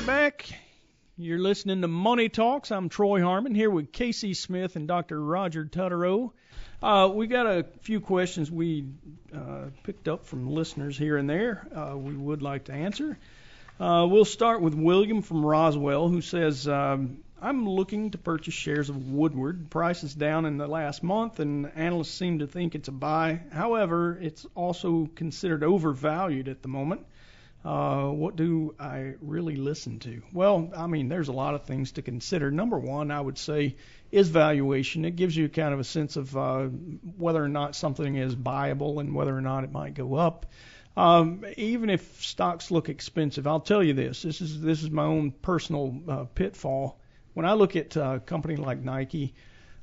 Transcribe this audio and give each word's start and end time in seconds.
we're 0.00 0.06
back. 0.06 0.48
You're 1.18 1.38
listening 1.38 1.82
to 1.82 1.88
Money 1.88 2.30
Talks. 2.30 2.70
I'm 2.70 2.88
Troy 2.88 3.20
Harmon 3.20 3.54
here 3.54 3.68
with 3.68 3.92
Casey 3.92 4.32
Smith 4.32 4.74
and 4.74 4.88
Dr. 4.88 5.22
Roger 5.22 5.66
Tutterow. 5.66 6.32
Uh, 6.82 7.10
we 7.12 7.26
got 7.26 7.46
a 7.46 7.66
few 7.82 8.00
questions 8.00 8.50
we 8.50 8.86
uh, 9.34 9.66
picked 9.82 10.08
up 10.08 10.24
from 10.24 10.48
listeners 10.48 10.96
here 10.96 11.18
and 11.18 11.28
there. 11.28 11.68
Uh, 11.76 11.98
we 11.98 12.14
would 12.14 12.40
like 12.40 12.64
to 12.64 12.72
answer. 12.72 13.18
Uh, 13.78 14.06
we'll 14.08 14.24
start 14.24 14.62
with 14.62 14.72
William 14.72 15.20
from 15.20 15.44
Roswell, 15.44 16.08
who 16.08 16.22
says, 16.22 16.66
um, 16.66 17.18
"I'm 17.42 17.68
looking 17.68 18.12
to 18.12 18.18
purchase 18.18 18.54
shares 18.54 18.88
of 18.88 19.10
Woodward. 19.10 19.68
Price 19.68 20.02
is 20.02 20.14
down 20.14 20.46
in 20.46 20.56
the 20.56 20.66
last 20.66 21.02
month, 21.02 21.40
and 21.40 21.70
analysts 21.76 22.14
seem 22.14 22.38
to 22.38 22.46
think 22.46 22.74
it's 22.74 22.88
a 22.88 22.92
buy. 22.92 23.40
However, 23.52 24.18
it's 24.18 24.46
also 24.54 25.10
considered 25.14 25.62
overvalued 25.62 26.48
at 26.48 26.62
the 26.62 26.68
moment." 26.68 27.04
Uh, 27.62 28.08
what 28.08 28.36
do 28.36 28.74
I 28.80 29.14
really 29.20 29.56
listen 29.56 29.98
to? 30.00 30.22
Well, 30.32 30.70
I 30.74 30.86
mean, 30.86 31.08
there's 31.08 31.28
a 31.28 31.32
lot 31.32 31.54
of 31.54 31.64
things 31.64 31.92
to 31.92 32.02
consider. 32.02 32.50
Number 32.50 32.78
one, 32.78 33.10
I 33.10 33.20
would 33.20 33.36
say, 33.36 33.76
is 34.10 34.28
valuation. 34.28 35.04
It 35.04 35.16
gives 35.16 35.36
you 35.36 35.48
kind 35.50 35.74
of 35.74 35.80
a 35.80 35.84
sense 35.84 36.16
of 36.16 36.34
uh, 36.34 36.64
whether 37.18 37.44
or 37.44 37.48
not 37.48 37.76
something 37.76 38.14
is 38.14 38.34
buyable 38.34 39.00
and 39.00 39.14
whether 39.14 39.36
or 39.36 39.42
not 39.42 39.64
it 39.64 39.72
might 39.72 39.92
go 39.92 40.14
up. 40.14 40.46
Um, 40.96 41.44
even 41.58 41.90
if 41.90 42.24
stocks 42.24 42.70
look 42.70 42.88
expensive, 42.88 43.46
I'll 43.46 43.60
tell 43.60 43.82
you 43.82 43.92
this. 43.92 44.22
This 44.22 44.40
is 44.40 44.60
this 44.60 44.82
is 44.82 44.90
my 44.90 45.04
own 45.04 45.30
personal 45.30 46.00
uh, 46.08 46.24
pitfall. 46.24 46.98
When 47.34 47.44
I 47.44 47.52
look 47.52 47.76
at 47.76 47.94
a 47.94 48.22
company 48.24 48.56
like 48.56 48.80
Nike, 48.80 49.34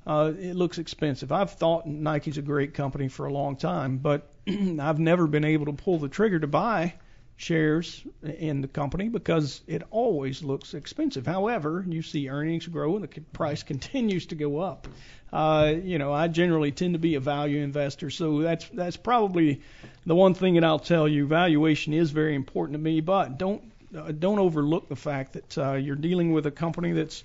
uh, 0.05 0.33
it 0.37 0.55
looks 0.55 0.79
expensive. 0.79 1.31
I've 1.31 1.51
thought 1.51 1.85
Nike's 1.85 2.39
a 2.39 2.41
great 2.41 2.73
company 2.73 3.07
for 3.07 3.27
a 3.27 3.31
long 3.31 3.55
time, 3.55 3.99
but 3.99 4.29
I've 4.47 4.99
never 4.99 5.27
been 5.27 5.45
able 5.45 5.67
to 5.67 5.73
pull 5.73 5.99
the 5.99 6.09
trigger 6.09 6.39
to 6.39 6.47
buy 6.47 6.95
shares 7.37 8.03
in 8.23 8.61
the 8.61 8.67
company 8.67 9.09
because 9.09 9.61
it 9.67 9.83
always 9.91 10.43
looks 10.43 10.73
expensive. 10.73 11.25
However, 11.25 11.85
you 11.87 12.01
see 12.01 12.29
earnings 12.29 12.65
grow 12.65 12.95
and 12.95 13.03
the 13.07 13.21
price 13.31 13.61
continues 13.63 14.25
to 14.27 14.35
go 14.35 14.59
up. 14.59 14.87
Uh, 15.31 15.75
you 15.83 15.99
know, 15.99 16.11
I 16.11 16.27
generally 16.29 16.71
tend 16.71 16.93
to 16.93 16.99
be 16.99 17.15
a 17.15 17.19
value 17.19 17.61
investor, 17.61 18.09
so 18.09 18.41
that's 18.41 18.67
that's 18.69 18.97
probably 18.97 19.61
the 20.05 20.15
one 20.15 20.33
thing 20.33 20.55
that 20.55 20.63
I'll 20.63 20.79
tell 20.79 21.07
you. 21.07 21.27
Valuation 21.27 21.93
is 21.93 22.11
very 22.11 22.33
important 22.33 22.73
to 22.73 22.79
me, 22.79 23.01
but 23.01 23.37
don't 23.37 23.61
uh, 23.95 24.11
don't 24.13 24.39
overlook 24.39 24.89
the 24.89 24.95
fact 24.95 25.33
that 25.33 25.57
uh, 25.57 25.73
you're 25.73 25.95
dealing 25.95 26.31
with 26.31 26.45
a 26.45 26.51
company 26.51 26.93
that's 26.93 27.23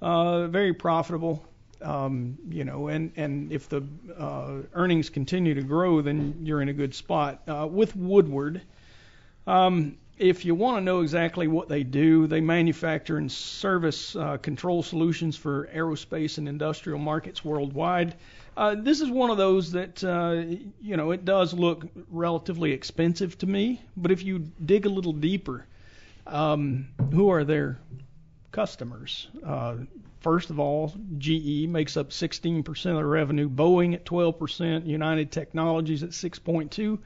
uh, 0.00 0.46
very 0.46 0.72
profitable. 0.72 1.44
Um, 1.82 2.38
you 2.48 2.64
know, 2.64 2.88
and 2.88 3.12
and 3.16 3.52
if 3.52 3.68
the 3.68 3.82
uh, 4.16 4.62
earnings 4.72 5.10
continue 5.10 5.54
to 5.54 5.62
grow, 5.62 6.02
then 6.02 6.42
you're 6.44 6.62
in 6.62 6.68
a 6.68 6.74
good 6.74 6.94
spot. 6.94 7.42
Uh, 7.48 7.66
with 7.66 7.96
Woodward, 7.96 8.62
um, 9.50 9.96
if 10.16 10.44
you 10.44 10.54
want 10.54 10.76
to 10.76 10.80
know 10.80 11.00
exactly 11.00 11.48
what 11.48 11.68
they 11.68 11.82
do, 11.82 12.26
they 12.26 12.40
manufacture 12.40 13.16
and 13.16 13.32
service 13.32 14.14
uh, 14.14 14.36
control 14.36 14.82
solutions 14.82 15.36
for 15.36 15.68
aerospace 15.74 16.38
and 16.38 16.48
industrial 16.48 16.98
markets 17.00 17.44
worldwide. 17.44 18.14
Uh, 18.56 18.76
this 18.78 19.00
is 19.00 19.10
one 19.10 19.30
of 19.30 19.38
those 19.38 19.72
that, 19.72 20.04
uh, 20.04 20.42
you 20.80 20.96
know, 20.96 21.10
it 21.10 21.24
does 21.24 21.52
look 21.52 21.84
relatively 22.10 22.72
expensive 22.72 23.36
to 23.38 23.46
me, 23.46 23.80
but 23.96 24.12
if 24.12 24.22
you 24.22 24.38
dig 24.64 24.86
a 24.86 24.88
little 24.88 25.14
deeper, 25.14 25.66
um, 26.26 26.86
who 27.12 27.30
are 27.30 27.42
their 27.42 27.80
customers? 28.52 29.26
Uh, 29.44 29.76
first 30.20 30.50
of 30.50 30.60
all, 30.60 30.92
GE 31.18 31.66
makes 31.66 31.96
up 31.96 32.10
16% 32.10 32.68
of 32.68 32.96
the 32.96 33.04
revenue, 33.04 33.48
Boeing 33.48 33.94
at 33.94 34.04
12%, 34.04 34.86
United 34.86 35.32
Technologies 35.32 36.02
at 36.04 36.10
6.2 36.10 36.98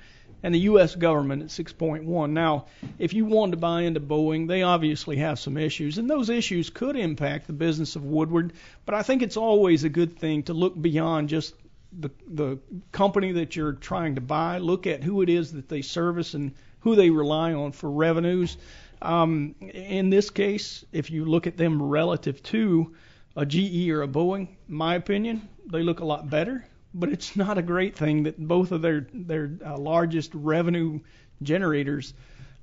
and 0.44 0.54
the 0.54 0.60
U.S. 0.60 0.94
government 0.94 1.42
at 1.42 1.48
6.1. 1.48 2.30
Now, 2.30 2.66
if 2.98 3.14
you 3.14 3.24
wanted 3.24 3.52
to 3.52 3.56
buy 3.56 3.80
into 3.80 3.98
Boeing, 3.98 4.46
they 4.46 4.62
obviously 4.62 5.16
have 5.16 5.38
some 5.38 5.56
issues, 5.56 5.96
and 5.96 6.08
those 6.08 6.28
issues 6.28 6.68
could 6.68 6.96
impact 6.96 7.46
the 7.46 7.54
business 7.54 7.96
of 7.96 8.04
Woodward. 8.04 8.52
But 8.84 8.94
I 8.94 9.02
think 9.02 9.22
it's 9.22 9.38
always 9.38 9.84
a 9.84 9.88
good 9.88 10.18
thing 10.18 10.42
to 10.44 10.52
look 10.52 10.80
beyond 10.80 11.30
just 11.30 11.54
the 11.98 12.10
the 12.28 12.58
company 12.92 13.32
that 13.32 13.56
you're 13.56 13.72
trying 13.72 14.16
to 14.16 14.20
buy. 14.20 14.58
Look 14.58 14.86
at 14.86 15.02
who 15.02 15.22
it 15.22 15.30
is 15.30 15.52
that 15.52 15.70
they 15.70 15.80
service 15.80 16.34
and 16.34 16.52
who 16.80 16.94
they 16.94 17.08
rely 17.08 17.54
on 17.54 17.72
for 17.72 17.90
revenues. 17.90 18.58
Um, 19.00 19.54
in 19.62 20.10
this 20.10 20.28
case, 20.28 20.84
if 20.92 21.10
you 21.10 21.24
look 21.24 21.46
at 21.46 21.56
them 21.56 21.82
relative 21.82 22.42
to 22.44 22.94
a 23.34 23.46
GE 23.46 23.88
or 23.88 24.02
a 24.02 24.08
Boeing, 24.08 24.48
my 24.68 24.94
opinion, 24.94 25.48
they 25.66 25.82
look 25.82 26.00
a 26.00 26.04
lot 26.04 26.28
better 26.28 26.66
but 26.94 27.10
it's 27.10 27.36
not 27.36 27.58
a 27.58 27.62
great 27.62 27.96
thing 27.96 28.22
that 28.22 28.38
both 28.38 28.72
of 28.72 28.80
their 28.80 29.06
their 29.12 29.50
uh, 29.64 29.76
largest 29.76 30.30
revenue 30.34 31.00
generators 31.42 32.14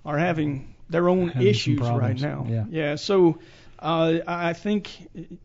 are 0.05 0.17
having 0.17 0.73
their 0.89 1.09
own 1.09 1.29
having 1.29 1.47
issues 1.47 1.79
right 1.79 2.19
now. 2.19 2.45
Yeah. 2.49 2.65
Yeah. 2.69 2.95
So 2.95 3.39
uh, 3.77 4.19
I 4.25 4.53
think 4.53 4.89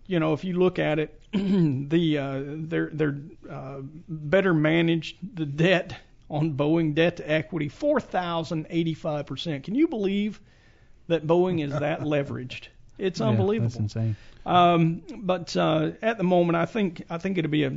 you 0.06 0.20
know 0.20 0.32
if 0.32 0.44
you 0.44 0.58
look 0.58 0.78
at 0.78 0.98
it, 0.98 1.20
the 1.32 2.19
uh, 2.19 2.42
they're 2.47 2.91
they're 2.92 3.19
uh, 3.50 3.80
better 4.08 4.54
managed. 4.54 5.16
The 5.36 5.47
debt 5.47 5.98
on 6.28 6.54
Boeing 6.54 6.94
debt 6.94 7.18
to 7.18 7.30
equity 7.30 7.68
four 7.68 8.00
thousand 8.00 8.66
eighty 8.70 8.94
five 8.94 9.26
percent. 9.26 9.64
Can 9.64 9.74
you 9.74 9.88
believe 9.88 10.41
that 11.08 11.26
Boeing 11.26 11.62
is 11.64 11.72
that 11.72 12.00
leveraged? 12.03 12.68
It's 12.99 13.21
Yeah, 13.21 13.27
unbelievable. 13.27 13.69
That's 13.69 13.95
insane. 13.95 14.17
Um, 14.45 15.03
but 15.17 15.57
uh, 15.57 15.91
at 16.03 16.19
the 16.19 16.25
moment, 16.25 16.57
I 16.57 16.67
think 16.67 17.03
I 17.11 17.19
think 17.19 17.37
it'll 17.37 17.51
be 17.51 17.65
a, 17.65 17.71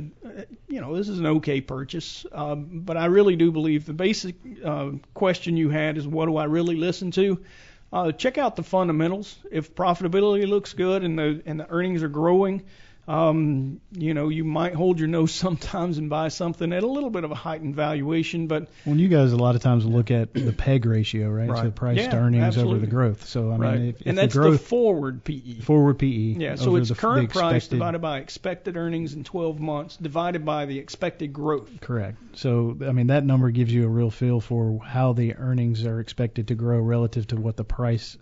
you 0.68 0.80
know, 0.80 0.96
this 0.96 1.08
is 1.08 1.18
an 1.18 1.26
okay 1.26 1.60
purchase. 1.60 2.24
Um, 2.30 2.82
but 2.84 2.96
I 2.96 3.06
really 3.06 3.36
do 3.36 3.50
believe 3.50 3.86
the 3.86 3.92
basic 3.92 4.36
uh, 4.64 4.92
question 5.14 5.56
you 5.56 5.68
had 5.70 5.98
is 5.98 6.06
what 6.06 6.26
do 6.26 6.36
I 6.36 6.44
really 6.44 6.76
listen 6.76 7.10
to? 7.12 7.42
Uh, 7.92 8.12
check 8.12 8.38
out 8.38 8.54
the 8.54 8.62
fundamentals. 8.62 9.36
If 9.50 9.74
profitability 9.74 10.46
looks 10.46 10.72
good 10.74 11.02
and 11.02 11.18
the 11.18 11.42
and 11.44 11.58
the 11.58 11.68
earnings 11.68 12.04
are 12.04 12.08
growing, 12.08 12.62
um, 13.10 13.80
you 13.90 14.14
know, 14.14 14.28
you 14.28 14.44
might 14.44 14.72
hold 14.72 15.00
your 15.00 15.08
nose 15.08 15.32
sometimes 15.46 15.98
and 15.98 16.08
buy 16.08 16.28
something 16.28 16.72
at 16.72 16.84
a 16.84 16.86
little 16.86 17.10
bit 17.10 17.24
of 17.24 17.32
a 17.32 17.34
heightened 17.34 17.74
valuation. 17.74 18.46
But 18.46 18.68
when 18.84 19.00
you 19.00 19.08
guys 19.08 19.32
a 19.32 19.36
lot 19.36 19.56
of 19.56 19.62
times 19.62 19.84
look 19.84 20.12
at 20.12 20.32
the 20.32 20.52
PEG 20.52 20.86
ratio, 20.86 21.28
right? 21.28 21.48
So 21.48 21.54
Right. 21.54 21.74
price 21.74 21.98
Yeah, 21.98 22.10
to 22.10 22.16
earnings 22.18 22.44
absolutely. 22.44 22.76
over 22.76 22.86
the 22.86 22.90
growth. 22.90 23.26
So 23.26 23.50
I 23.50 23.56
mean, 23.56 23.88
if, 23.88 24.00
if 24.00 24.06
and 24.06 24.16
the 24.16 24.22
that's 24.22 24.34
the 24.34 24.40
growth 24.40 24.60
forward 24.60 25.24
PE. 25.24 25.60
forward 25.60 25.98
PE. 25.98 26.06
Yeah, 26.38 26.54
so 26.54 26.76
it's 26.76 26.90
the, 26.90 26.94
current 26.94 27.28
the 27.28 27.32
price 27.32 27.66
divided 27.66 28.00
by 28.00 28.18
expected 28.18 28.76
earnings 28.76 29.14
in 29.14 29.24
12 29.24 29.58
months 29.58 29.96
divided 29.96 30.44
by 30.44 30.66
the 30.66 30.78
expected 30.78 31.32
growth. 31.32 31.80
Correct. 31.80 32.16
So 32.34 32.76
I 32.86 32.92
mean, 32.92 33.08
that 33.08 33.24
number 33.24 33.50
gives 33.50 33.72
you 33.74 33.86
a 33.86 33.88
real 33.88 34.10
feel 34.10 34.40
for 34.40 34.78
how 34.84 35.14
the 35.14 35.34
earnings 35.34 35.84
are 35.84 35.98
expected 35.98 36.46
to 36.48 36.54
grow 36.54 36.78
relative 36.78 37.26
to 37.28 37.36
what 37.36 37.56
the 37.56 37.64
price 37.64 38.16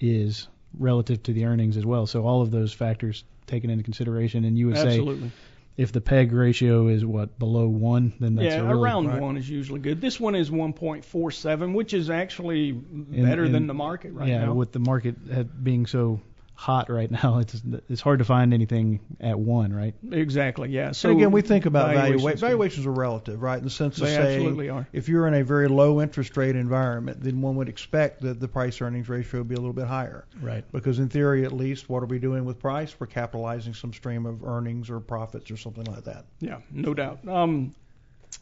is 0.00 0.48
relative 0.78 1.22
to 1.22 1.32
the 1.32 1.46
earnings 1.46 1.78
as 1.78 1.86
well. 1.86 2.06
So 2.06 2.26
all 2.26 2.42
of 2.42 2.50
those 2.50 2.72
factors 2.74 3.24
taken 3.46 3.70
into 3.70 3.84
consideration, 3.84 4.44
and 4.44 4.58
you 4.58 4.68
would 4.68 4.76
say 4.76 4.98
Absolutely. 4.98 5.30
if 5.76 5.92
the 5.92 6.00
PEG 6.00 6.32
ratio 6.32 6.88
is 6.88 7.04
what 7.04 7.38
below 7.38 7.66
one, 7.66 8.12
then 8.20 8.36
that's 8.36 8.54
yeah, 8.54 8.60
a 8.60 8.64
really, 8.64 8.82
around 8.82 9.06
right. 9.08 9.20
one 9.20 9.36
is 9.36 9.48
usually 9.48 9.80
good. 9.80 10.00
This 10.00 10.18
one 10.20 10.34
is 10.34 10.50
1.47, 10.50 11.74
which 11.74 11.94
is 11.94 12.10
actually 12.10 12.72
better 12.72 13.44
in- 13.44 13.52
than 13.52 13.66
the 13.66 13.74
market 13.74 14.12
right 14.12 14.28
yeah, 14.28 14.46
now. 14.46 14.54
with 14.54 14.72
the 14.72 14.78
market 14.78 15.62
being 15.62 15.86
so 15.86 16.20
hot 16.54 16.88
right 16.88 17.10
now, 17.10 17.38
it's 17.40 17.60
it's 17.88 18.00
hard 18.00 18.20
to 18.20 18.24
find 18.24 18.54
anything 18.54 19.00
at 19.20 19.38
one, 19.38 19.72
right? 19.72 19.94
exactly, 20.12 20.70
yeah. 20.70 20.92
So 20.92 21.10
So 21.10 21.16
again, 21.16 21.32
we 21.32 21.42
think 21.42 21.66
about 21.66 21.88
valuations 21.88 22.22
valuations. 22.22 22.40
Valuations 22.40 22.86
are 22.86 22.92
relative, 22.92 23.42
right? 23.42 23.58
In 23.58 23.64
the 23.64 23.70
sense 23.70 23.98
of 23.98 24.06
They 24.06 24.14
saying, 24.14 24.36
absolutely 24.36 24.68
are. 24.70 24.86
if 24.92 25.08
you're 25.08 25.26
in 25.26 25.34
a 25.34 25.42
very 25.44 25.68
low 25.68 26.00
interest 26.00 26.36
rate 26.36 26.56
environment, 26.56 27.20
then 27.20 27.40
one 27.40 27.56
would 27.56 27.68
expect 27.68 28.22
that 28.22 28.40
the 28.40 28.48
price 28.48 28.80
earnings 28.80 29.08
ratio 29.08 29.40
would 29.40 29.48
be 29.48 29.54
a 29.54 29.60
little 29.60 29.72
bit 29.72 29.86
higher. 29.86 30.26
Right. 30.40 30.64
Because 30.72 30.98
in 30.98 31.08
theory, 31.08 31.44
at 31.44 31.52
least, 31.52 31.88
what 31.88 32.02
are 32.02 32.06
we 32.06 32.18
doing 32.18 32.44
with 32.44 32.58
price? 32.58 32.94
We're 32.98 33.06
capitalizing 33.08 33.74
some 33.74 33.92
stream 33.92 34.24
of 34.26 34.44
earnings 34.44 34.90
or 34.90 35.00
profits 35.00 35.50
or 35.50 35.56
something 35.56 35.84
like 35.84 36.04
that. 36.04 36.24
Yeah, 36.40 36.58
no 36.70 36.94
doubt. 36.94 37.26
Um, 37.28 37.74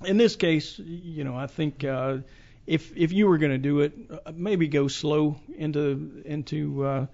in 0.05 0.17
this 0.17 0.37
case, 0.37 0.79
you 0.79 1.25
know, 1.25 1.37
I 1.37 1.47
think 1.47 1.84
uh, 1.84 2.19
if 2.67 2.97
if 2.97 3.12
you 3.12 3.27
were 3.27 3.39
going 3.39 3.53
to 3.53 3.59
do 3.59 3.81
it, 3.81 3.93
uh, 4.11 4.32
maybe 4.35 4.69
go 4.69 4.88
slow 4.88 5.38
into 5.56 6.23
into 6.25 6.85
uh, 6.85 7.06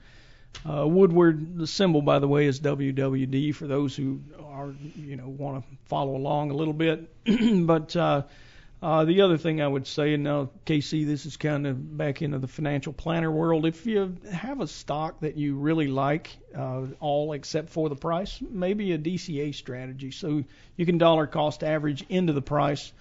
uh, 0.68 0.86
Woodward. 0.86 1.58
The 1.58 1.66
symbol, 1.66 2.02
by 2.02 2.18
the 2.18 2.28
way, 2.28 2.46
is 2.46 2.60
WWD 2.60 3.54
for 3.54 3.66
those 3.66 3.94
who 3.94 4.20
are 4.44 4.74
you 4.96 5.16
know 5.16 5.28
want 5.28 5.62
to 5.62 5.76
follow 5.86 6.16
along 6.16 6.50
a 6.50 6.54
little 6.54 6.74
bit. 6.74 7.08
but 7.66 7.94
uh, 7.96 8.22
uh, 8.80 9.04
the 9.04 9.22
other 9.22 9.36
thing 9.36 9.60
I 9.60 9.66
would 9.66 9.86
say, 9.86 10.14
and 10.14 10.22
now 10.22 10.50
Casey, 10.64 11.04
this 11.04 11.26
is 11.26 11.36
kind 11.36 11.66
of 11.66 11.96
back 11.96 12.22
into 12.22 12.38
the 12.38 12.46
financial 12.46 12.92
planner 12.92 13.30
world. 13.30 13.66
If 13.66 13.86
you 13.86 14.16
have 14.32 14.60
a 14.60 14.68
stock 14.68 15.20
that 15.20 15.36
you 15.36 15.56
really 15.56 15.88
like, 15.88 16.36
uh, 16.56 16.82
all 17.00 17.32
except 17.32 17.70
for 17.70 17.88
the 17.88 17.96
price, 17.96 18.40
maybe 18.50 18.92
a 18.92 18.98
DCA 18.98 19.54
strategy, 19.54 20.12
so 20.12 20.44
you 20.76 20.86
can 20.86 20.96
dollar 20.96 21.26
cost 21.26 21.64
average 21.64 22.04
into 22.08 22.32
the 22.32 22.42
price, 22.42 22.92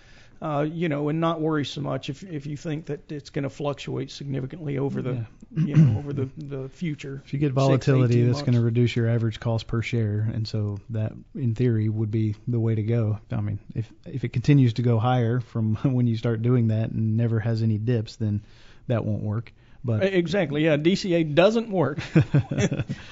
uh, 0.41 0.65
you 0.69 0.89
know, 0.89 1.09
and 1.09 1.19
not 1.19 1.41
worry 1.41 1.65
so 1.65 1.81
much 1.81 2.09
if 2.09 2.23
if 2.23 2.45
you 2.45 2.57
think 2.57 2.85
that 2.87 3.11
it's 3.11 3.29
going 3.29 3.43
to 3.43 3.49
fluctuate 3.49 4.11
significantly 4.11 4.77
over 4.77 5.01
the 5.01 5.25
you 5.55 5.75
know 5.75 5.97
over 5.97 6.13
the 6.13 6.29
the 6.37 6.69
future. 6.69 7.21
If 7.25 7.33
you 7.33 7.39
get 7.39 7.53
volatility, 7.53 8.15
18 8.15 8.27
that's 8.27 8.41
going 8.41 8.53
to 8.53 8.61
reduce 8.61 8.95
your 8.95 9.09
average 9.09 9.39
cost 9.39 9.67
per 9.67 9.81
share, 9.81 10.29
and 10.33 10.47
so 10.47 10.79
that, 10.91 11.13
in 11.35 11.55
theory, 11.55 11.89
would 11.89 12.11
be 12.11 12.35
the 12.47 12.59
way 12.59 12.75
to 12.75 12.83
go. 12.83 13.19
I 13.31 13.41
mean, 13.41 13.59
if 13.73 13.91
if 14.05 14.23
it 14.23 14.29
continues 14.29 14.73
to 14.73 14.81
go 14.81 14.99
higher 14.99 15.39
from 15.39 15.75
when 15.83 16.07
you 16.07 16.17
start 16.17 16.41
doing 16.41 16.67
that 16.67 16.91
and 16.91 17.17
never 17.17 17.39
has 17.39 17.61
any 17.63 17.77
dips, 17.77 18.17
then 18.17 18.43
that 18.87 19.05
won't 19.05 19.23
work. 19.23 19.53
But 19.83 20.03
exactly, 20.03 20.63
yeah, 20.65 20.77
DCA 20.77 21.33
doesn't 21.33 21.69
work 21.69 21.99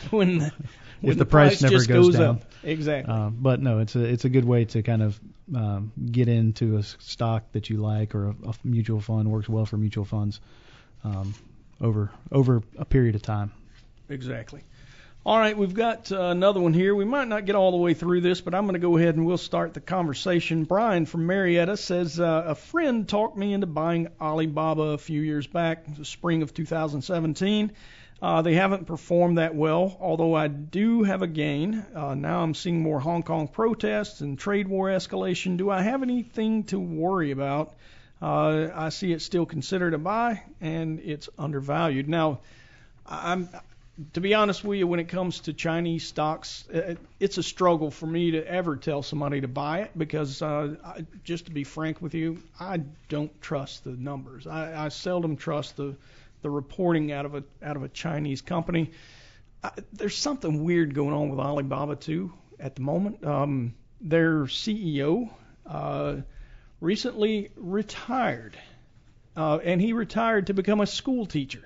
when 0.09 0.51
when 1.01 1.17
the 1.17 1.25
price 1.25 1.61
never 1.61 1.75
just 1.75 1.87
goes 1.87 2.07
goes 2.07 2.15
down. 2.17 2.35
up. 2.35 2.41
Exactly. 2.63 3.13
Um, 3.13 3.37
but 3.39 3.61
no, 3.61 3.79
it's 3.79 3.95
a 3.95 4.03
it's 4.03 4.25
a 4.25 4.29
good 4.29 4.45
way 4.45 4.65
to 4.65 4.81
kind 4.81 5.03
of 5.03 5.19
um, 5.55 5.91
get 6.11 6.27
into 6.27 6.77
a 6.77 6.83
stock 6.83 7.51
that 7.51 7.69
you 7.69 7.77
like 7.77 8.15
or 8.15 8.29
a, 8.29 8.35
a 8.47 8.53
mutual 8.63 8.99
fund 8.99 9.29
works 9.31 9.47
well 9.47 9.65
for 9.65 9.77
mutual 9.77 10.05
funds 10.05 10.41
um, 11.03 11.33
over 11.81 12.11
over 12.31 12.61
a 12.77 12.85
period 12.85 13.15
of 13.15 13.21
time. 13.21 13.51
Exactly. 14.09 14.61
All 15.27 15.39
right, 15.39 15.57
we've 15.57 15.73
got 15.73 16.11
uh, 16.11 16.25
another 16.25 16.59
one 16.59 16.75
here. 16.75 16.93
We 16.93 17.03
might 17.03 17.27
not 17.27 17.45
get 17.45 17.55
all 17.55 17.71
the 17.71 17.77
way 17.77 17.95
through 17.95 18.21
this, 18.21 18.41
but 18.41 18.53
I'm 18.53 18.65
going 18.65 18.73
to 18.75 18.79
go 18.79 18.95
ahead 18.95 19.15
and 19.15 19.25
we'll 19.25 19.39
start 19.39 19.73
the 19.73 19.79
conversation. 19.79 20.65
Brian 20.65 21.07
from 21.07 21.25
Marietta 21.25 21.77
says 21.77 22.19
uh, 22.19 22.43
a 22.45 22.53
friend 22.53 23.09
talked 23.09 23.35
me 23.35 23.51
into 23.51 23.65
buying 23.65 24.09
Alibaba 24.21 24.83
a 24.83 24.99
few 24.99 25.21
years 25.21 25.47
back, 25.47 25.95
the 25.95 26.05
spring 26.05 26.43
of 26.43 26.53
2017. 26.53 27.71
Uh, 28.21 28.43
they 28.43 28.53
haven't 28.53 28.85
performed 28.85 29.39
that 29.39 29.55
well, 29.55 29.97
although 29.99 30.35
I 30.35 30.47
do 30.47 31.01
have 31.01 31.23
a 31.23 31.27
gain. 31.27 31.83
Uh, 31.95 32.13
now 32.13 32.43
I'm 32.43 32.53
seeing 32.53 32.83
more 32.83 32.99
Hong 32.99 33.23
Kong 33.23 33.47
protests 33.47 34.21
and 34.21 34.37
trade 34.37 34.67
war 34.67 34.89
escalation. 34.89 35.57
Do 35.57 35.71
I 35.71 35.81
have 35.81 36.03
anything 36.03 36.65
to 36.65 36.79
worry 36.79 37.31
about? 37.31 37.73
Uh, 38.21 38.67
I 38.75 38.89
see 38.89 39.11
it 39.11 39.23
still 39.23 39.47
considered 39.47 39.95
a 39.95 39.97
buy, 39.97 40.43
and 40.61 40.99
it's 40.99 41.29
undervalued. 41.39 42.07
Now, 42.07 42.41
I'm 43.07 43.49
to 44.13 44.21
be 44.21 44.33
honest 44.33 44.63
with 44.63 44.77
you, 44.77 44.87
when 44.87 44.99
it 44.99 45.07
comes 45.07 45.41
to 45.41 45.53
Chinese 45.53 46.05
stocks, 46.05 46.67
uh, 46.69 46.95
it's 47.19 47.37
a 47.37 47.43
struggle 47.43 47.89
for 47.91 48.05
me 48.05 48.31
to 48.31 48.45
ever 48.45 48.75
tell 48.75 49.01
somebody 49.01 49.41
to 49.41 49.47
buy 49.47 49.79
it 49.79 49.91
because, 49.97 50.41
uh, 50.41 50.75
I, 50.83 51.05
just 51.23 51.45
to 51.45 51.51
be 51.51 51.63
frank 51.63 52.01
with 52.01 52.13
you, 52.13 52.41
I 52.59 52.81
don't 53.07 53.41
trust 53.41 53.85
the 53.85 53.91
numbers. 53.91 54.47
I, 54.47 54.85
I 54.85 54.89
seldom 54.89 55.37
trust 55.37 55.77
the 55.77 55.95
the 56.41 56.49
reporting 56.51 57.11
out 57.11 57.25
of 57.25 57.33
a 57.33 57.43
out 57.63 57.75
of 57.75 57.83
a 57.83 57.89
Chinese 57.89 58.41
company. 58.41 58.91
I, 59.63 59.71
there's 59.93 60.15
something 60.15 60.63
weird 60.63 60.93
going 60.93 61.13
on 61.13 61.29
with 61.29 61.39
Alibaba 61.39 61.95
too 61.95 62.33
at 62.59 62.75
the 62.75 62.81
moment. 62.81 63.25
Um, 63.25 63.73
their 64.01 64.41
CEO 64.41 65.29
uh, 65.65 66.17
recently 66.81 67.49
retired, 67.55 68.57
uh, 69.35 69.57
and 69.63 69.81
he 69.81 69.93
retired 69.93 70.47
to 70.47 70.53
become 70.53 70.81
a 70.81 70.85
school 70.85 71.25
teacher. 71.25 71.63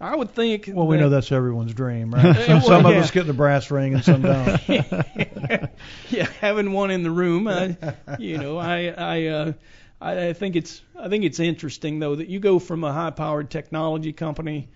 I 0.00 0.14
would 0.14 0.34
think. 0.34 0.68
Well, 0.72 0.86
we 0.86 0.98
know 0.98 1.08
that's 1.08 1.32
everyone's 1.32 1.72
dream, 1.72 2.14
right? 2.14 2.36
some 2.62 2.84
of 2.84 2.92
yeah. 2.92 3.00
us 3.00 3.10
get 3.10 3.26
the 3.26 3.32
brass 3.32 3.70
ring 3.70 3.94
and 3.94 4.04
some 4.04 4.22
don't. 4.22 4.60
yeah, 6.10 6.28
having 6.40 6.72
one 6.72 6.90
in 6.90 7.02
the 7.02 7.10
room, 7.10 7.48
I, 7.48 7.76
you 8.18 8.36
know, 8.36 8.58
I, 8.58 8.88
I, 8.88 9.26
uh, 9.26 9.52
I 10.00 10.28
I 10.28 10.32
think 10.34 10.54
it's, 10.56 10.82
I 10.98 11.08
think 11.08 11.24
it's 11.24 11.40
interesting 11.40 11.98
though 11.98 12.16
that 12.16 12.28
you 12.28 12.40
go 12.40 12.58
from 12.58 12.84
a 12.84 12.92
high-powered 12.92 13.50
technology 13.50 14.12
company 14.12 14.68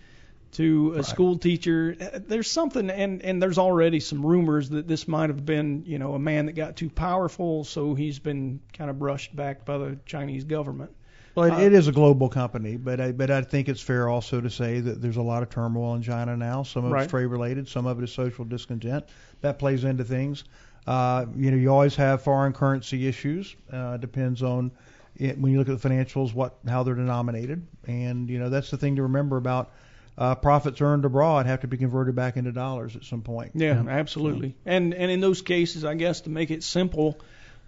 to 0.52 0.92
a 0.94 0.96
Right. 0.96 1.04
school 1.04 1.38
teacher. 1.38 1.94
There's 1.94 2.50
something, 2.50 2.88
and 2.90 3.22
and 3.22 3.42
there's 3.42 3.58
already 3.58 4.00
some 4.00 4.24
rumors 4.24 4.70
that 4.70 4.88
this 4.88 5.06
might 5.06 5.28
have 5.28 5.44
been, 5.44 5.84
you 5.86 5.98
know, 5.98 6.14
a 6.14 6.18
man 6.18 6.46
that 6.46 6.52
got 6.52 6.76
too 6.76 6.88
powerful, 6.88 7.64
so 7.64 7.94
he's 7.94 8.18
been 8.18 8.60
kind 8.72 8.88
of 8.88 8.98
brushed 8.98 9.36
back 9.36 9.66
by 9.66 9.76
the 9.78 9.98
Chinese 10.06 10.44
government. 10.44 10.92
Well, 11.34 11.46
it, 11.46 11.52
Uh, 11.52 11.60
it 11.60 11.72
is 11.72 11.88
a 11.88 11.92
global 11.92 12.28
company, 12.28 12.76
but 12.76 13.00
I, 13.00 13.12
but 13.12 13.30
I 13.30 13.42
think 13.42 13.68
it's 13.68 13.80
fair 13.80 14.08
also 14.08 14.40
to 14.40 14.50
say 14.50 14.80
that 14.80 15.00
there's 15.00 15.16
a 15.16 15.22
lot 15.22 15.42
of 15.42 15.50
turmoil 15.50 15.94
in 15.94 16.02
China 16.02 16.36
now. 16.36 16.62
Some 16.62 16.84
of 16.84 16.92
Right. 16.92 17.02
it's 17.04 17.10
trade 17.10 17.26
related, 17.26 17.68
some 17.68 17.86
of 17.86 17.98
it 18.00 18.04
is 18.04 18.12
social 18.12 18.44
discontent. 18.44 19.04
That 19.40 19.58
plays 19.58 19.84
into 19.84 20.04
things. 20.04 20.44
Uh, 20.86 21.26
you 21.36 21.50
know, 21.50 21.56
you 21.56 21.70
always 21.70 21.96
have 21.96 22.22
foreign 22.22 22.52
currency 22.52 23.06
issues. 23.06 23.54
Uh, 23.72 23.96
depends 23.96 24.42
on 24.42 24.72
it, 25.16 25.38
when 25.38 25.52
you 25.52 25.58
look 25.58 25.68
at 25.68 25.80
the 25.80 25.88
financials, 25.88 26.32
what 26.32 26.56
how 26.66 26.82
they're 26.82 26.94
denominated, 26.94 27.66
and 27.86 28.28
you 28.30 28.38
know 28.38 28.48
that's 28.48 28.70
the 28.70 28.76
thing 28.76 28.96
to 28.96 29.02
remember 29.02 29.36
about. 29.36 29.70
Uh, 30.18 30.34
profits 30.34 30.82
earned 30.82 31.04
abroad 31.06 31.46
have 31.46 31.60
to 31.60 31.66
be 31.66 31.78
converted 31.78 32.14
back 32.14 32.36
into 32.36 32.52
dollars 32.52 32.94
at 32.94 33.04
some 33.04 33.22
point. 33.22 33.52
Yeah, 33.54 33.82
absolutely. 33.88 34.54
And 34.66 34.92
and 34.92 35.10
in 35.10 35.20
those 35.20 35.40
cases, 35.40 35.84
I 35.84 35.94
guess 35.94 36.22
to 36.22 36.30
make 36.30 36.50
it 36.50 36.62
simple 36.62 37.18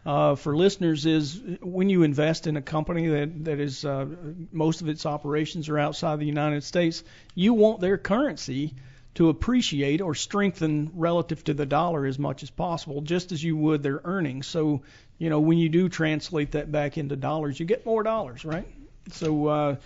uh, 0.05 0.35
for 0.35 0.57
listeners 0.57 1.07
is 1.07 1.41
when 1.61 1.89
you 1.89 2.03
invest 2.03 2.47
in 2.47 2.57
a 2.57 2.63
company 2.63 3.07
that 3.09 3.45
that 3.45 3.61
is 3.61 3.85
uh, 3.85 4.07
most 4.51 4.81
of 4.81 4.89
its 4.89 5.07
operations 5.07 5.69
are 5.69 5.79
outside 5.79 6.19
the 6.19 6.27
United 6.27 6.65
States, 6.65 7.05
you 7.35 7.55
want 7.55 7.81
their 7.81 7.99
currency 7.99 8.75
to 9.15 9.29
appreciate 9.29 10.01
or 10.01 10.15
strengthen 10.15 10.91
relative 10.95 11.45
to 11.45 11.55
the 11.55 11.67
dollar 11.67 12.07
as 12.07 12.19
much 12.19 12.43
as 12.43 12.51
possible, 12.51 13.03
just 13.03 13.31
as 13.31 13.45
you 13.45 13.57
would 13.57 13.83
their 13.83 14.01
earnings. 14.05 14.47
So 14.47 14.83
you 15.19 15.31
know 15.31 15.41
when 15.41 15.59
you 15.59 15.69
do 15.69 15.89
translate 15.89 16.53
that 16.53 16.73
back 16.73 16.99
into 16.99 17.15
dollars, 17.15 17.61
you 17.61 17.67
get 17.67 17.87
more 17.87 18.03
dollars, 18.03 18.45
right? 18.45 18.67
So 19.11 19.47
uh, 19.47 19.77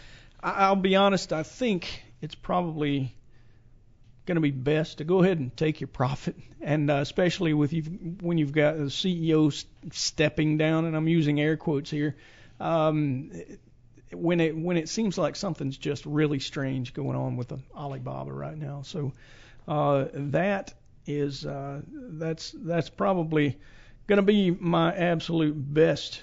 I'll 0.43 0.77
be 0.77 0.97
honest, 0.97 1.33
I 1.33 1.43
think 1.43 2.05
it's 2.23 2.35
probably 2.35 3.15
going 4.27 4.37
to 4.37 4.43
be 4.43 4.51
best 4.51 4.99
to 4.99 5.05
go 5.05 5.23
ahead 5.23 5.39
and 5.39 5.57
take 5.57 5.81
your 5.81 5.89
profit, 5.89 6.37
and 6.61 6.91
uh, 6.91 6.97
especially 6.97 7.55
with 7.55 7.73
you 7.73 7.83
when 8.21 8.39
you've 8.39 8.53
got 8.53 8.77
the 8.77 8.85
CEO 8.85 9.53
s- 9.53 9.65
stepping 9.93 10.59
down, 10.59 10.85
and 10.85 10.97
I'm 10.97 11.09
using 11.09 11.41
air 11.41 11.57
quotes 11.57 11.91
here. 11.91 12.17
Um, 12.61 13.31
when 14.13 14.41
it 14.41 14.57
when 14.57 14.77
it 14.77 14.89
seems 14.89 15.19
like 15.19 15.37
something's 15.37 15.77
just 15.77 16.07
really 16.07 16.39
strange 16.39 16.95
going 16.95 17.17
on 17.17 17.37
with 17.37 17.53
Alibaba 17.75 18.33
right 18.33 18.57
now, 18.57 18.83
so 18.83 19.13
uh, 19.67 20.07
that 20.13 20.75
is 21.07 21.47
uh, 21.47 21.81
that's 21.87 22.55
that's 22.57 22.89
probably 22.91 23.59
going 24.07 24.19
to 24.19 24.23
be 24.23 24.51
my 24.51 24.95
absolute 24.95 25.55
best 25.55 26.23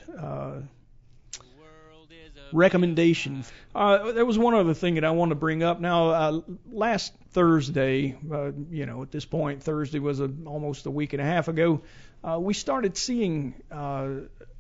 uh, 2.54 2.58
recommendation. 2.58 3.44
Uh, 3.76 4.12
there 4.12 4.26
was 4.26 4.38
one 4.38 4.54
other 4.54 4.74
thing 4.74 4.96
that 4.96 5.04
I 5.04 5.12
wanted 5.12 5.32
to 5.32 5.36
bring 5.40 5.64
up. 5.64 5.80
Now, 5.80 6.10
uh, 6.10 6.42
last 6.72 7.14
Thursday, 7.32 8.16
uh, 8.32 8.52
you 8.70 8.86
know, 8.86 9.02
at 9.02 9.12
this 9.12 9.26
point, 9.26 9.64
Thursday 9.64 10.00
was 10.00 10.20
a, 10.20 10.30
almost 10.46 10.86
a 10.86 10.92
week 10.92 11.14
and 11.14 11.22
a 11.22 11.26
half 11.26 11.48
ago, 11.48 11.82
uh, 12.24 12.40
we 12.40 12.54
started 12.54 12.96
seeing 12.98 13.56
uh, 13.72 14.08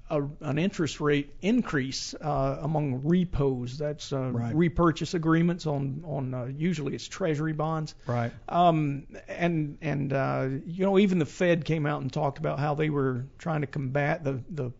a, 0.10 0.22
an 0.42 0.58
interest 0.58 1.00
rate 1.00 1.34
increase 1.42 2.14
uh, 2.14 2.58
among 2.62 3.02
repos. 3.06 3.78
That's 3.78 4.12
uh, 4.12 4.32
Right. 4.32 4.54
repurchase 4.54 5.14
agreements 5.14 5.66
on 5.66 6.04
on 6.06 6.34
uh, 6.34 6.46
usually 6.46 6.94
it's 6.94 7.08
Treasury 7.08 7.54
bonds. 7.54 7.96
Right. 8.06 8.32
Um, 8.50 9.08
and 9.30 9.78
and 9.82 10.12
uh, 10.12 10.48
you 10.66 10.84
know 10.86 11.00
even 11.00 11.20
the 11.20 11.26
Fed 11.26 11.64
came 11.64 11.86
out 11.86 12.02
and 12.02 12.12
talked 12.12 12.38
about 12.38 12.60
how 12.60 12.76
they 12.76 12.90
were 12.90 13.26
trying 13.38 13.62
to 13.62 13.68
combat 13.68 14.24
the 14.26 14.44
the 14.50 14.72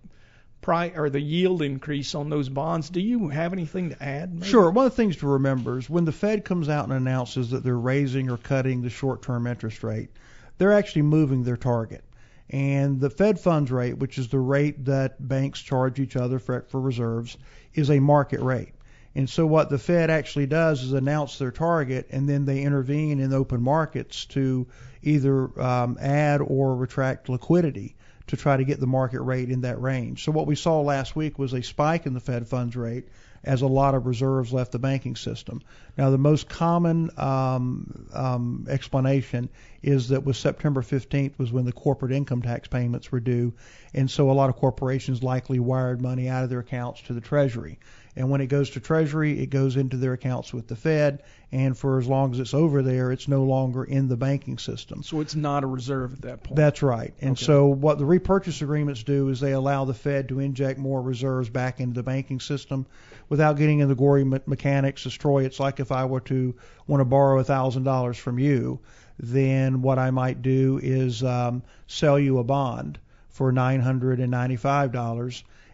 price 0.64 0.94
or 0.96 1.12
the 1.12 1.22
yield 1.22 1.62
increase 1.62 2.16
on 2.16 2.30
those 2.30 2.50
bonds. 2.50 2.90
Do 2.90 3.00
you 3.00 3.28
have 3.28 3.54
anything 3.54 3.92
to 3.92 4.04
add? 4.04 4.34
maybe? 4.34 4.48
Sure. 4.48 4.72
One 4.72 4.88
of 4.88 4.92
the 4.92 4.96
things 4.96 5.18
to 5.18 5.28
remember 5.28 5.78
is 5.78 5.90
when 5.90 6.06
the 6.06 6.12
Fed 6.12 6.44
comes 6.44 6.70
out 6.70 6.86
and 6.86 6.94
announces 6.94 7.52
that 7.52 7.64
they're 7.64 7.78
raising 7.78 8.32
or 8.32 8.38
cutting 8.38 8.82
the 8.82 8.90
short-term 8.90 9.46
interest 9.46 9.84
rate, 9.84 10.10
they're 10.58 10.74
actually 10.74 11.04
moving 11.04 11.44
their 11.44 11.58
target. 11.58 12.04
And 12.50 13.00
the 13.00 13.10
Fed 13.10 13.40
funds 13.40 13.72
rate, 13.72 13.98
which 13.98 14.18
is 14.18 14.30
the 14.30 14.40
rate 14.40 14.86
that 14.86 15.28
banks 15.28 15.62
charge 15.62 16.00
each 16.00 16.16
other 16.16 16.40
for, 16.40 16.62
for 16.70 16.82
reserves, 16.82 17.38
is 17.74 17.92
a 17.92 18.00
market 18.00 18.42
rate. 18.42 18.74
And 19.16 19.30
so 19.30 19.46
what 19.46 19.70
the 19.70 19.78
Fed 19.78 20.10
actually 20.10 20.48
does 20.48 20.82
is 20.82 20.94
announce 20.94 21.38
their 21.38 21.52
target, 21.52 22.08
and 22.10 22.28
then 22.28 22.46
they 22.46 22.64
intervene 22.64 23.20
in 23.20 23.32
open 23.32 23.62
markets 23.62 24.26
to 24.28 24.66
either 25.04 25.62
um, 25.62 25.98
add 26.02 26.42
or 26.42 26.76
retract 26.76 27.30
liquidity 27.30 27.96
to 28.28 28.38
try 28.38 28.58
to 28.58 28.64
get 28.64 28.80
the 28.80 28.88
market 28.88 29.22
rate 29.22 29.50
in 29.50 29.62
that 29.62 29.82
range. 29.82 30.24
So 30.24 30.32
what 30.32 30.48
we 30.48 30.56
saw 30.56 30.82
last 30.82 31.16
week 31.16 31.38
was 31.38 31.54
a 31.54 31.62
spike 31.62 32.06
in 32.06 32.14
the 32.14 32.20
Fed 32.20 32.48
funds 32.48 32.76
rate 32.76 33.08
as 33.44 33.62
a 33.62 33.68
lot 33.68 33.94
of 33.94 34.06
reserves 34.06 34.54
left 34.54 34.72
the 34.72 34.80
banking 34.80 35.16
system. 35.16 35.62
Now, 35.98 36.10
the 36.10 36.18
most 36.18 36.48
common 36.48 37.12
um, 37.18 38.08
um, 38.14 38.68
explanation 38.70 39.50
is 39.82 40.10
that 40.10 40.24
with 40.24 40.38
September 40.38 40.82
15th 40.82 41.38
was 41.38 41.52
when 41.52 41.66
the 41.66 41.74
corporate 41.74 42.14
income 42.14 42.42
tax 42.42 42.70
payments 42.70 43.12
were 43.12 43.20
due, 43.20 43.54
and 43.94 44.10
so 44.10 44.32
a 44.32 44.34
lot 44.34 44.50
of 44.50 44.56
corporations 44.56 45.22
likely 45.22 45.60
wired 45.60 46.02
money 46.02 46.30
out 46.30 46.46
of 46.46 46.50
their 46.50 46.60
accounts 46.60 47.02
to 47.02 47.14
the 47.14 47.22
Treasury. 47.22 47.80
And 48.16 48.30
when 48.30 48.42
it 48.42 48.48
goes 48.48 48.70
to 48.72 48.80
Treasury, 48.80 49.40
it 49.40 49.50
goes 49.50 49.76
into 49.76 49.98
their 49.98 50.14
accounts 50.14 50.54
with 50.54 50.68
the 50.68 50.76
Fed, 50.76 51.24
and 51.52 51.76
for 51.76 51.98
as 51.98 52.08
long 52.08 52.32
as 52.32 52.40
it's 52.40 52.54
over 52.54 52.84
there, 52.84 53.12
it's 53.12 53.28
no 53.28 53.44
longer 53.44 53.84
in 53.84 54.08
the 54.08 54.16
banking 54.16 54.60
system. 54.60 55.02
So 55.02 55.20
it's 55.20 55.36
not 55.36 55.64
a 55.64 55.68
reserve 55.68 56.14
at 56.14 56.22
that 56.22 56.44
point. 56.44 56.56
That's 56.56 56.84
right. 56.84 57.14
And 57.22 57.32
Okay. 57.32 57.46
so 57.46 57.68
what 57.68 57.98
the 57.98 58.06
repurchase 58.06 58.62
agreements 58.62 59.02
do 59.04 59.30
is 59.30 59.40
they 59.40 59.54
allow 59.54 59.86
the 59.86 59.96
Fed 59.96 60.30
to 60.30 60.40
inject 60.40 60.80
more 60.80 61.02
reserves 61.02 61.50
back 61.50 61.80
into 61.80 61.96
the 61.96 62.04
banking 62.04 62.40
system 62.40 62.86
without 63.30 63.58
getting 63.58 63.80
into 63.80 63.96
the 63.96 64.00
gory 64.00 64.24
me- 64.24 64.40
mechanics. 64.46 65.06
As 65.08 65.14
Troy, 65.14 65.46
it's 65.46 65.60
like 65.60 65.80
if 65.80 65.92
I 65.92 66.06
were 66.06 66.22
to 66.22 66.54
want 66.86 67.02
to 67.02 67.06
borrow 67.06 67.40
a 67.40 67.44
thousand 67.44 67.84
dollars 67.84 68.18
from 68.18 68.38
you, 68.38 68.80
then 69.20 69.82
what 69.82 69.98
I 69.98 70.12
might 70.12 70.42
do 70.42 70.80
is 70.82 71.24
um, 71.24 71.64
sell 71.88 72.20
you 72.20 72.38
a 72.38 72.44
bond 72.44 73.00
for 73.30 73.52
nine 73.52 73.80
hundred 73.80 74.20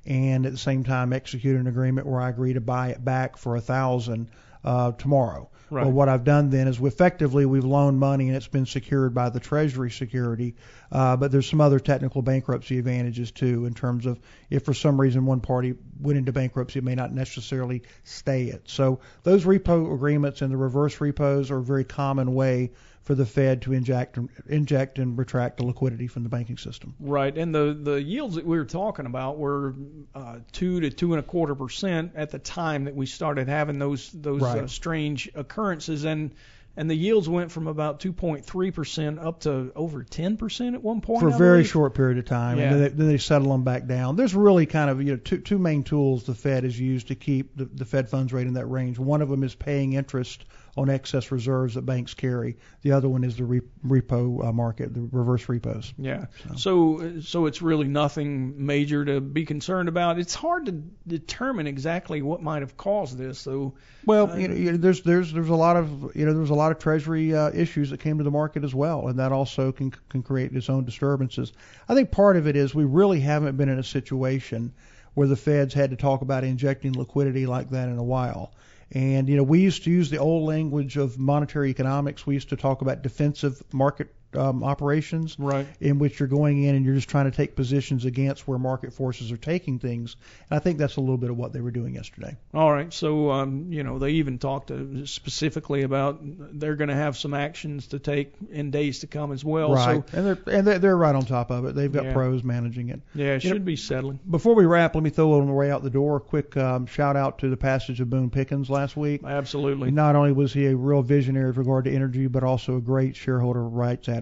and 0.10 0.18
ninety-five 0.18 0.34
dollars, 0.34 0.36
and 0.36 0.46
at 0.46 0.52
the 0.52 0.58
same 0.58 0.84
time 0.84 1.14
execute 1.14 1.60
an 1.60 1.68
agreement 1.68 2.08
where 2.08 2.20
I 2.20 2.30
agree 2.30 2.54
to 2.54 2.62
buy 2.62 2.90
it 2.90 3.04
back 3.04 3.38
for 3.38 3.56
a 3.56 3.62
thousand 3.62 4.30
uh, 4.64 4.92
tomorrow. 4.94 5.50
Right. 5.72 5.84
Well, 5.84 5.94
what 5.94 6.10
I've 6.10 6.24
done 6.24 6.50
then 6.50 6.68
is 6.68 6.80
we 6.80 6.90
effectively 6.90 7.46
we've 7.46 7.64
loaned 7.64 8.00
money 8.00 8.28
and 8.28 8.36
it's 8.36 8.48
been 8.48 8.66
secured 8.66 9.14
by 9.14 9.30
the 9.30 9.40
Treasury 9.40 9.92
security, 9.92 10.56
uh, 10.92 11.16
but 11.16 11.32
there's 11.32 11.48
some 11.48 11.62
other 11.62 11.80
technical 11.80 12.24
bankruptcy 12.24 12.80
advantages 12.80 13.32
too 13.32 13.66
in 13.66 13.76
terms 13.76 14.08
of 14.08 14.20
if 14.50 14.66
for 14.66 14.74
some 14.74 15.00
reason 15.00 15.28
one 15.28 15.42
party 15.42 15.76
went 16.02 16.18
into 16.18 16.32
bankruptcy, 16.32 16.80
it 16.80 16.84
may 16.84 16.96
not 16.96 17.14
necessarily 17.14 17.84
stay 18.04 18.46
it. 18.46 18.64
So 18.68 19.00
those 19.22 19.46
repo 19.46 19.94
agreements 19.94 20.42
and 20.42 20.52
the 20.52 20.58
reverse 20.58 21.00
repos 21.00 21.52
are 21.52 21.60
a 21.60 21.64
very 21.64 21.84
common 21.84 22.34
way 22.34 22.72
for 23.10 23.16
the 23.16 23.26
Fed 23.26 23.64
to 23.64 23.74
inject 23.74 24.20
inject 24.46 25.00
and 25.00 25.18
retract 25.18 25.58
the 25.58 25.66
liquidity 25.66 26.06
from 26.06 26.22
the 26.22 26.30
banking 26.30 26.58
system. 26.60 26.94
Right, 27.00 27.36
and 27.36 27.56
the 27.56 27.74
the 27.74 28.00
yields 28.00 28.36
that 28.36 28.46
we 28.46 28.56
were 28.56 28.66
talking 28.66 29.08
about 29.08 29.40
were 29.40 29.74
uh, 30.14 30.36
two 30.52 30.80
to 30.82 30.92
two 30.92 31.14
and 31.14 31.20
a 31.20 31.24
quarter 31.24 31.56
percent 31.56 32.12
at 32.16 32.30
the 32.30 32.38
time 32.38 32.84
that 32.84 32.96
we 32.96 33.08
started 33.08 33.48
having 33.48 33.80
those 33.80 34.12
those 34.14 34.44
Right. 34.44 34.60
uh, 34.64 34.68
strange 34.68 35.28
occurrences, 35.34 36.04
and 36.06 36.36
and 36.78 36.88
the 36.88 36.96
yields 36.96 37.28
went 37.28 37.52
from 37.52 37.66
about 37.66 38.00
2.3 38.00 38.74
percent 38.76 39.18
up 39.18 39.40
to 39.40 39.72
over 39.76 40.04
10 40.04 40.38
percent 40.38 40.76
at 40.76 40.84
one 40.84 41.02
point. 41.02 41.20
for 41.22 41.30
a 41.30 41.34
I 41.34 41.38
very 41.40 41.58
believe. 41.62 41.72
short 41.72 41.96
period 41.96 42.20
of 42.20 42.26
time, 42.26 42.60
Yeah. 42.60 42.66
and 42.66 42.74
then 42.76 42.82
they, 42.84 42.90
then 42.90 43.08
they 43.08 43.18
settle 43.18 43.52
them 43.52 43.64
back 43.64 43.88
down. 43.88 44.18
There's 44.18 44.36
really 44.36 44.68
kind 44.68 44.92
of 44.92 45.02
you 45.02 45.14
know 45.14 45.18
two 45.18 45.40
two 45.40 45.58
main 45.58 45.82
tools 45.82 46.26
the 46.26 46.36
Fed 46.36 46.64
has 46.64 46.80
used 46.80 47.08
to 47.08 47.16
keep 47.16 47.58
the, 47.58 47.66
the 47.66 47.86
Fed 47.86 48.08
funds 48.08 48.32
rate 48.32 48.46
in 48.46 48.54
that 48.54 48.68
range. 48.68 49.00
One 49.00 49.24
of 49.24 49.30
them 49.30 49.44
is 49.44 49.56
paying 49.56 49.94
interest 49.94 50.46
on 50.78 50.90
excess 50.90 51.32
reserves 51.32 51.76
that 51.76 51.86
banks 51.86 52.14
carry. 52.14 52.58
The 52.82 52.92
other 52.92 53.10
one 53.10 53.24
is 53.24 53.36
the 53.38 53.44
re, 53.44 53.62
repo 53.86 54.46
uh, 54.48 54.52
market, 54.52 54.94
the 54.94 55.08
reverse 55.12 55.50
repos. 55.50 55.94
Yeah. 55.98 56.26
So 56.58 57.20
so 57.22 57.46
it's 57.46 57.62
really 57.62 57.88
nothing 57.88 58.66
major 58.66 59.04
to 59.06 59.22
be 59.22 59.46
concerned 59.46 59.90
about. 59.90 60.20
It's 60.20 60.36
hard 60.36 60.68
to 60.68 60.72
determine 61.08 61.68
exactly 61.68 62.22
what 62.22 62.42
might 62.42 62.62
have 62.62 62.78
caused 62.78 63.18
this, 63.18 63.44
though. 63.44 63.76
Well, 64.06 64.32
Uh, 64.32 64.38
you 64.38 64.48
know, 64.48 64.56
you 64.56 64.72
know, 64.72 64.78
there's 64.78 65.02
there's 65.02 65.34
there's 65.34 65.50
a 65.50 65.56
lot 65.56 65.76
of 65.76 66.16
you 66.16 66.26
know 66.26 66.34
there's 66.34 66.50
a 66.50 66.56
lot 66.56 66.72
of 66.72 66.80
Treasury 66.80 67.36
uh, 67.36 67.52
issues 67.54 67.90
that 67.90 68.00
came 68.00 68.18
to 68.20 68.24
the 68.24 68.32
market 68.32 68.64
as 68.64 68.74
well, 68.74 69.08
and 69.08 69.20
that 69.20 69.32
also 69.32 69.72
can 69.72 69.92
can 70.10 70.24
create 70.24 70.52
its 70.54 70.70
own 70.70 70.86
disturbances. 70.86 71.52
I 71.88 71.96
think 71.96 72.12
part 72.12 72.38
of 72.38 72.48
it 72.48 72.56
is 72.56 72.74
we 72.74 72.86
really 72.86 73.20
haven't 73.20 73.58
been 73.58 73.70
in 73.70 73.80
a 73.80 73.84
situation 73.84 74.74
where 75.14 75.28
the 75.28 75.36
Feds 75.36 75.74
had 75.74 75.90
to 75.90 75.96
talk 75.96 76.22
about 76.22 76.44
injecting 76.44 76.94
liquidity 76.94 77.46
like 77.46 77.72
that 77.72 77.90
in 77.90 77.98
a 77.98 78.04
while. 78.04 78.54
And 78.92 79.30
you 79.30 79.36
know, 79.36 79.44
we 79.44 79.60
used 79.60 79.84
to 79.84 79.92
use 79.92 80.10
the 80.10 80.18
old 80.18 80.48
language 80.48 80.98
of 80.98 81.20
monetary 81.20 81.70
economics. 81.70 82.26
We 82.26 82.34
used 82.34 82.50
to 82.50 82.56
talk 82.56 82.82
about 82.82 83.04
defensive 83.04 83.62
market 83.72 84.14
um, 84.36 84.64
operations 84.64 85.36
Right. 85.40 85.68
in 85.80 86.00
which 86.00 86.20
you're 86.20 86.28
going 86.30 86.64
in 86.64 86.76
and 86.76 86.86
you're 86.86 86.96
just 86.96 87.10
trying 87.10 87.26
to 87.30 87.36
take 87.36 87.56
positions 87.56 88.06
against 88.06 88.48
where 88.48 88.58
market 88.60 88.94
forces 88.94 89.32
are 89.32 89.38
taking 89.38 89.80
things. 89.80 90.16
And 90.50 90.58
I 90.58 90.60
think 90.60 90.78
that's 90.78 90.98
a 90.98 91.02
little 91.02 91.18
bit 91.18 91.30
of 91.30 91.38
what 91.38 91.52
they 91.54 91.62
were 91.62 91.72
doing 91.72 91.96
yesterday. 91.96 92.38
All 92.54 92.72
right. 92.72 92.94
So, 92.94 93.32
um, 93.32 93.72
you 93.72 93.84
know, 93.84 93.98
they 94.00 94.12
even 94.12 94.38
talked 94.38 94.72
uh, 94.72 95.06
specifically 95.06 95.82
about 95.84 96.20
they're 96.22 96.76
going 96.76 96.90
to 96.90 96.96
have 96.96 97.18
some 97.18 97.34
actions 97.34 97.88
to 97.88 98.00
take 98.00 98.34
in 98.52 98.72
days 98.72 99.00
to 99.00 99.08
come 99.08 99.32
as 99.32 99.44
well. 99.44 99.74
right. 99.74 100.04
So, 100.12 100.18
and 100.18 100.26
they're 100.28 100.56
and 100.58 100.68
they're, 100.68 100.80
they're 100.80 100.98
right 100.98 101.16
on 101.16 101.26
top 101.26 101.50
of 101.52 101.66
it. 101.66 101.76
They've 101.76 101.92
got 101.92 102.06
Yeah. 102.06 102.14
pros 102.14 102.44
managing 102.44 102.90
it. 102.90 103.02
yeah, 103.16 103.34
it 103.36 103.44
You 103.44 103.50
know- 103.50 103.56
should 103.56 103.66
be 103.66 103.76
settling. 103.76 104.20
Before 104.30 104.54
we 104.56 104.66
wrap, 104.66 104.96
let 104.96 105.04
me 105.04 105.10
throw 105.10 105.34
on 105.40 105.48
the 105.48 105.54
way 105.54 105.72
out 105.72 105.84
the 105.84 105.90
door 105.90 106.18
a 106.18 106.20
quick 106.20 106.56
um, 106.58 106.86
shout 106.86 107.16
out 107.16 107.40
to 107.40 107.50
the 107.50 107.58
passage 107.58 108.00
of 108.02 108.10
Boone 108.10 108.30
Pickens 108.30 108.70
last 108.70 108.96
week. 108.96 109.22
Absolutely. 109.24 109.92
Not 109.92 110.16
only 110.16 110.32
was 110.32 110.54
he 110.54 110.68
a 110.68 110.76
real 110.76 111.02
visionary 111.02 111.48
with 111.48 111.58
regard 111.58 111.86
to 111.86 111.92
energy, 111.92 112.28
but 112.28 112.44
also 112.44 112.78
a 112.78 112.82
great 112.82 113.16
shareholder 113.16 113.64
rights 113.68 114.08
advocate. 114.08 114.19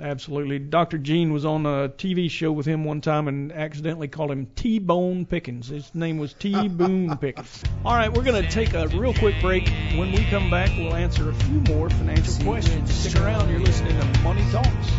Absolutely. 0.00 0.58
Dr. 0.58 0.98
Gene 0.98 1.32
was 1.32 1.44
on 1.44 1.66
a 1.66 1.88
TV 1.88 2.30
show 2.30 2.52
with 2.52 2.66
him 2.66 2.84
one 2.84 3.00
time 3.00 3.28
and 3.28 3.52
accidentally 3.52 4.08
called 4.08 4.30
him 4.30 4.46
T-Bone 4.56 5.26
Pickens. 5.26 5.68
His 5.68 5.94
name 5.94 6.18
was 6.18 6.32
T. 6.34 6.68
Boone 6.68 7.16
Pickens. 7.20 7.64
All 7.84 7.94
right, 7.94 8.12
we're 8.12 8.22
going 8.24 8.42
to 8.42 8.50
take 8.50 8.74
a 8.74 8.88
real 8.88 9.14
quick 9.14 9.34
break. 9.40 9.68
When 9.96 10.12
we 10.12 10.24
come 10.26 10.50
back, 10.50 10.70
we'll 10.76 10.94
answer 10.94 11.28
a 11.28 11.34
few 11.34 11.60
more 11.74 11.90
financial 11.90 12.44
questions. 12.44 12.92
Stick 12.94 13.20
around. 13.20 13.50
You're 13.50 13.60
listening 13.60 13.98
to 13.98 14.20
Money 14.20 14.44
Talks. 14.50 14.90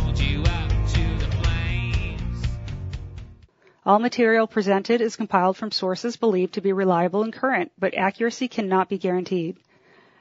hold 0.00 0.18
you 0.18 0.40
out 0.46 0.70
to 0.88 1.18
the 1.18 1.36
flames. 1.36 2.46
All 3.86 3.98
material 3.98 4.46
presented 4.46 5.00
is 5.00 5.16
compiled 5.16 5.56
from 5.56 5.70
sources 5.70 6.16
believed 6.16 6.54
to 6.54 6.60
be 6.60 6.72
reliable 6.72 7.22
and 7.22 7.32
current, 7.32 7.72
but 7.78 7.94
accuracy 7.94 8.48
cannot 8.48 8.88
be 8.88 8.98
guaranteed. 8.98 9.56